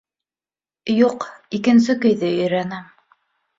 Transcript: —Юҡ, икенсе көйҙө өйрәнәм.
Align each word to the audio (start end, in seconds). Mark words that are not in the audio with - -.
—Юҡ, 1.01 1.27
икенсе 1.59 1.97
көйҙө 2.07 2.35
өйрәнәм. 2.41 2.91